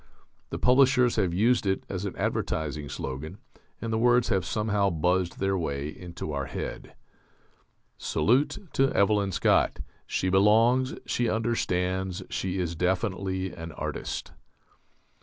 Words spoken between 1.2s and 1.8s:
used